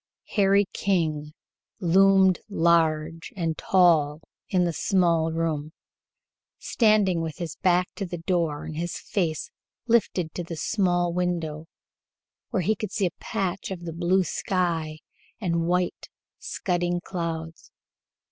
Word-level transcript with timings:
Harry 0.29 0.65
King 0.73 1.31
loomed 1.79 2.39
large 2.49 3.31
and 3.35 3.55
tall 3.55 4.19
in 4.49 4.63
the 4.63 4.73
small 4.73 5.31
room, 5.31 5.73
standing 6.57 7.21
with 7.21 7.37
his 7.37 7.55
back 7.57 7.87
to 7.93 8.03
the 8.03 8.17
door 8.17 8.63
and 8.65 8.75
his 8.77 8.97
face 8.97 9.51
lifted 9.85 10.33
to 10.33 10.43
the 10.43 10.55
small 10.55 11.13
window, 11.13 11.67
where 12.49 12.63
he 12.63 12.75
could 12.75 12.91
see 12.91 13.05
a 13.05 13.11
patch 13.19 13.69
of 13.69 13.85
the 13.85 13.93
blue 13.93 14.23
sky 14.23 14.97
and 15.39 15.67
white, 15.67 16.09
scudding 16.39 16.99
clouds. 16.99 17.71